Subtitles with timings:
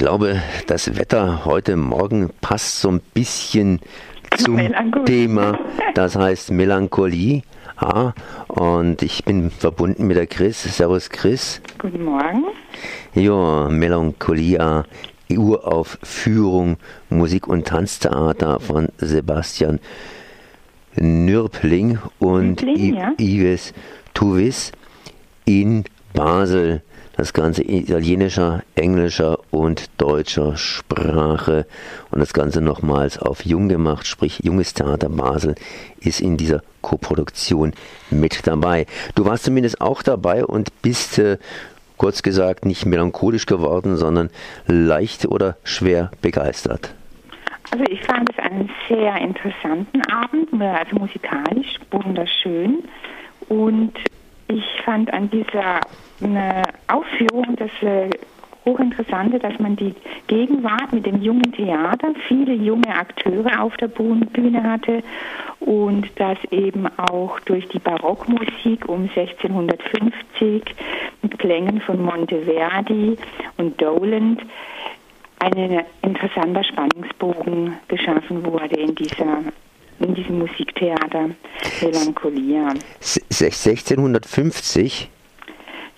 [0.00, 3.80] glaube, das Wetter heute Morgen passt so ein bisschen
[4.38, 4.58] zum.
[5.04, 5.58] Thema,
[5.92, 7.42] das heißt Melancholie.
[7.76, 8.14] Ah,
[8.48, 10.62] und ich bin verbunden mit der Chris.
[10.62, 11.60] Servus Chris.
[11.76, 12.44] Guten Morgen.
[13.14, 14.86] Ja, Melancholia,
[15.30, 16.78] Uraufführung,
[17.10, 19.80] Musik- und Tanztheater von Sebastian
[20.96, 23.12] Nürpling und Nürpling, ja.
[23.18, 23.74] Ives
[24.14, 24.72] Tuvis
[25.44, 26.80] in Basel
[27.16, 31.66] das Ganze in italienischer, englischer und deutscher Sprache
[32.10, 35.54] und das Ganze nochmals auf Jung gemacht, sprich Junges Theater Basel
[36.00, 37.72] ist in dieser Koproduktion
[38.10, 38.86] mit dabei.
[39.14, 41.38] Du warst zumindest auch dabei und bist äh,
[41.96, 44.30] kurz gesagt nicht melancholisch geworden, sondern
[44.66, 46.94] leicht oder schwer begeistert.
[47.70, 52.82] Also ich fand es einen sehr interessanten Abend, also musikalisch wunderschön
[53.48, 53.92] und
[54.50, 55.80] ich fand an dieser
[56.22, 58.10] eine Aufführung das äh,
[58.66, 59.94] hochinteressante, dass man die
[60.26, 65.02] Gegenwart mit dem jungen Theater, viele junge Akteure auf der Bühne hatte
[65.60, 70.62] und dass eben auch durch die Barockmusik um 1650
[71.22, 73.16] mit Klängen von Monteverdi
[73.56, 74.42] und Doland
[75.38, 79.38] ein interessanter Spannungsbogen geschaffen wurde in dieser
[80.00, 81.30] in diesem Musiktheater
[81.80, 82.74] Melancholia.
[83.00, 85.10] 1650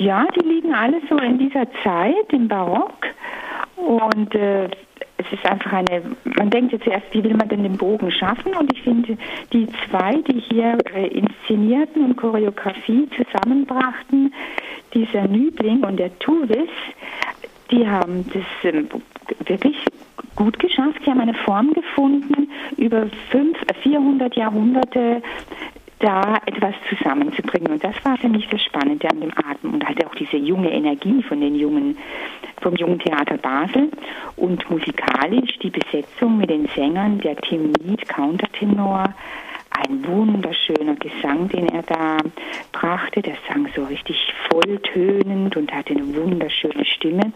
[0.00, 3.04] ja, die liegen alle so in dieser Zeit, im Barock.
[3.76, 4.64] Und äh,
[5.18, 8.54] es ist einfach eine, man denkt jetzt erst, wie will man denn den Bogen schaffen?
[8.54, 9.18] Und ich finde,
[9.52, 14.32] die zwei, die hier äh, inszenierten und Choreografie zusammenbrachten,
[14.94, 16.70] dieser Nübling und der Tuvis,
[17.70, 18.82] die haben das äh,
[19.46, 19.76] wirklich
[20.36, 21.00] gut geschafft.
[21.04, 25.22] Sie haben eine Form gefunden, über fünf, 400 äh, Jahrhunderte
[26.00, 27.72] da etwas zusammenzubringen.
[27.72, 30.70] Und das war für mich das Spannende an dem Atem und halt auch diese junge
[30.70, 31.96] Energie von den jungen,
[32.60, 33.90] vom Jungen Theater Basel
[34.36, 39.14] und musikalisch die Besetzung mit den Sängern, der Tim Mead, Countertenor,
[39.70, 42.16] ein wunderschöner Gesang, den er da
[42.72, 43.22] brachte.
[43.22, 44.16] Der sang so richtig
[44.50, 47.32] volltönend und hatte eine wunderschöne Stimme.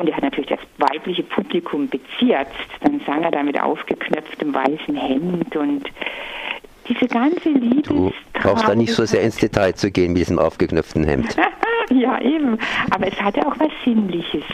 [0.00, 2.50] Und er hat natürlich das weibliche Publikum bezirzt.
[2.80, 5.90] Dann sang er da mit aufgeknöpftem weißen Hemd und
[6.88, 7.82] diese ganze Liebe.
[7.82, 11.36] Du brauchst da nicht so sehr ins Detail zu gehen mit diesem aufgeknöpften Hemd.
[11.90, 12.58] ja, eben.
[12.90, 14.44] Aber es hatte auch was Sinnliches.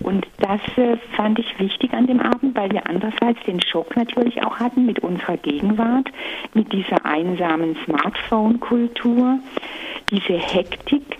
[0.00, 4.42] Und das äh, fand ich wichtig an dem Abend, weil wir andererseits den Schock natürlich
[4.42, 6.08] auch hatten mit unserer Gegenwart,
[6.52, 9.38] mit dieser einsamen Smartphone-Kultur,
[10.10, 11.16] diese Hektik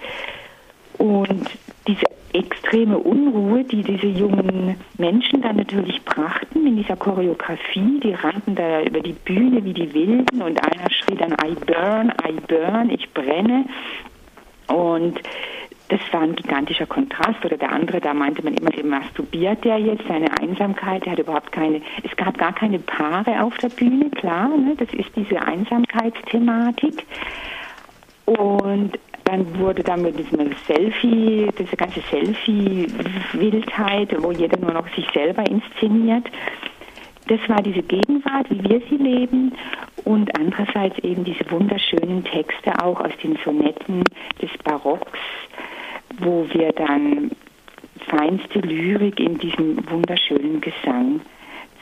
[0.99, 1.49] und
[1.87, 8.01] diese extreme Unruhe, die diese jungen Menschen dann natürlich brachten in dieser Choreografie.
[8.03, 12.13] Die rannten da über die Bühne wie die Wilden und einer schrie dann I burn,
[12.27, 13.65] I burn, ich brenne.
[14.69, 15.21] Und
[15.89, 17.45] das war ein gigantischer Kontrast.
[17.45, 21.19] Oder der andere, da meinte man immer, dem masturbiert der jetzt, seine Einsamkeit, der hat
[21.19, 24.75] überhaupt keine, es gab gar keine Paare auf der Bühne, klar, ne?
[24.77, 27.05] das ist diese Einsamkeitsthematik.
[28.27, 28.99] Und
[29.37, 35.47] dann wurde dann mit diesem Selfie, diese ganze Selfie-Wildheit, wo jeder nur noch sich selber
[35.47, 36.25] inszeniert.
[37.29, 39.53] Das war diese Gegenwart, wie wir sie leben
[40.05, 44.05] und andererseits eben diese wunderschönen Texte auch aus den Sonetten
[44.41, 45.19] des Barocks,
[46.19, 47.31] wo wir dann
[48.09, 51.21] feinste Lyrik in diesem wunderschönen Gesang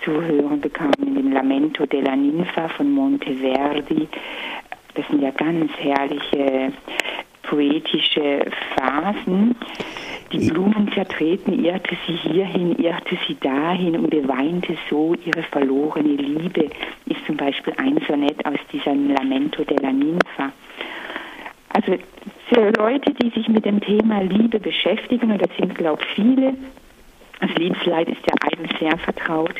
[0.02, 4.08] zu hören bekamen, in dem Lamento della Ninfa von Monteverdi.
[4.94, 6.72] Das sind ja ganz herrliche
[7.48, 9.56] poetische Phasen.
[10.32, 16.70] Die Blumen zertreten, irrte sie hierhin, irrte sie dahin und beweinte so ihre verlorene Liebe,
[17.06, 20.52] ist zum Beispiel ein Sonett aus diesem Lamento della Ninfa.
[21.68, 21.96] Also
[22.48, 26.54] für Leute, die sich mit dem Thema Liebe beschäftigen, und das sind, glaube ich, viele,
[27.40, 29.54] das Liebesleid ist ja allen sehr vertraut,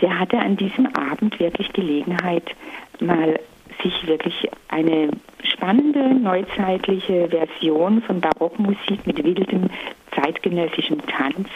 [0.00, 2.54] der hatte an diesem Abend wirklich Gelegenheit,
[3.00, 3.38] mal
[3.82, 5.10] sich wirklich eine
[5.42, 9.70] spannende neuzeitliche Version von Barockmusik mit wildem
[10.14, 11.48] zeitgenössischem Tanz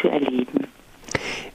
[0.00, 0.66] zu erleben.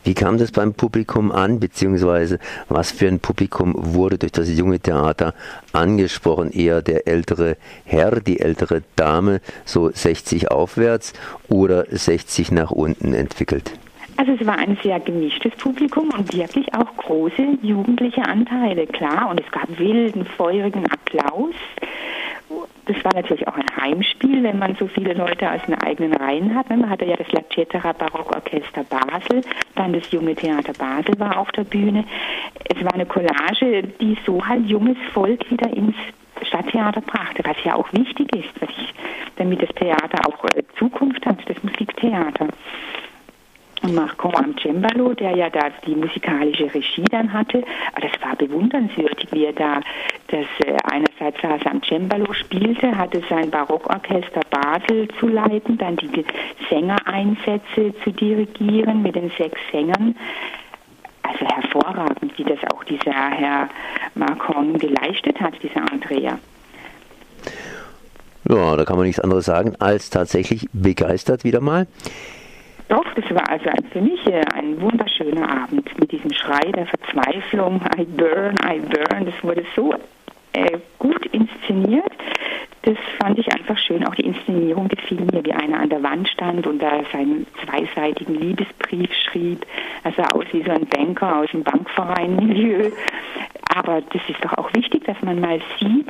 [0.04, 2.40] Wie kam das beim Publikum an, beziehungsweise
[2.70, 5.36] was für ein Publikum wurde durch das junge Theater
[5.74, 6.52] angesprochen?
[6.52, 11.14] Eher der ältere Herr, die ältere Dame, so 60 aufwärts
[11.50, 13.74] oder 60 nach unten entwickelt?
[14.22, 19.32] Also es war ein sehr gemischtes Publikum und wirklich auch große jugendliche Anteile, klar.
[19.32, 21.56] Und es gab wilden, feurigen Applaus.
[22.86, 26.54] Das war natürlich auch ein Heimspiel, wenn man so viele Leute aus den eigenen Reihen
[26.54, 26.70] hat.
[26.70, 29.42] Man hatte ja das La Cetera Barockorchester Basel,
[29.74, 32.04] dann das Junge Theater Basel war auf der Bühne.
[32.66, 35.96] Es war eine Collage, die so halt junges Volk wieder ins
[36.44, 38.94] Stadttheater brachte, was ja auch wichtig ist, ich,
[39.38, 42.50] damit das Theater auch äh, Zukunft hat, das Musiktheater.
[43.84, 47.64] Und Marcon am Cembalo, der ja da die musikalische Regie dann hatte.
[47.94, 49.82] Aber das war bewundernswürdig, wie er da
[50.28, 56.24] das äh, einerseits saß am Cembalo spielte, hatte sein Barockorchester Basel zu leiten, dann die
[56.70, 60.16] Sängereinsätze zu dirigieren mit den sechs Sängern.
[61.24, 63.70] Also hervorragend, wie das auch dieser Herr
[64.16, 66.38] Marcon geleistet hat, dieser Andrea.
[68.48, 71.88] Ja, da kann man nichts anderes sagen als tatsächlich begeistert wieder mal.
[72.92, 77.80] Doch, das war also für mich äh, ein wunderschöner Abend mit diesem Schrei der Verzweiflung,
[77.98, 79.26] I burn, I burn.
[79.26, 79.94] Das wurde so
[80.52, 82.12] äh, gut inszeniert.
[82.82, 84.06] Das fand ich einfach schön.
[84.06, 88.36] Auch die Inszenierung gefiel mir, wie einer an der Wand stand und da seinen zweiseitigen
[88.36, 89.66] Liebesbrief schrieb.
[90.04, 92.92] Er sah aus wie so ein Banker aus dem Bankverein-Milieu.
[93.74, 96.10] Aber das ist doch auch wichtig, dass man mal sieht,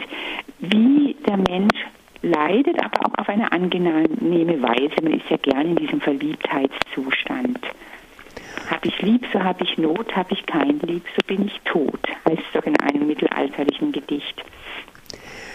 [0.58, 1.86] wie der Mensch
[2.24, 3.01] leidet, aber
[3.32, 5.02] eine angenehme Weise.
[5.02, 7.60] Man ist ja gerne in diesem Verliebtheitszustand.
[8.70, 12.00] Hab ich lieb, so hab ich Not, hab ich kein Lieb, so bin ich tot,
[12.28, 14.44] heißt es doch in einem mittelalterlichen Gedicht.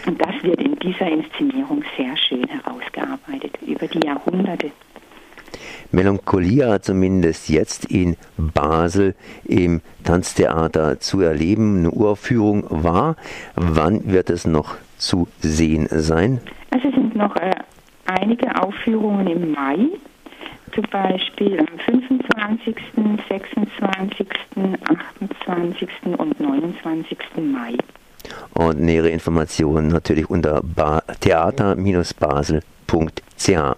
[0.07, 4.71] Und das wird in dieser Inszenierung sehr schön herausgearbeitet, über die Jahrhunderte.
[5.91, 9.15] Melancholia zumindest jetzt in Basel
[9.45, 11.79] im Tanztheater zu erleben.
[11.79, 13.15] Eine Uraufführung war.
[13.55, 16.41] Wann wird es noch zu sehen sein?
[16.71, 17.51] Also es sind noch äh,
[18.07, 19.77] einige Aufführungen im Mai,
[20.73, 22.75] zum Beispiel am 25.,
[23.29, 24.27] 26.,
[25.29, 25.89] 28.
[26.17, 27.17] und 29.
[27.37, 27.73] Mai.
[28.53, 30.61] Und nähere Informationen natürlich unter
[31.19, 33.77] theater-basel.ch.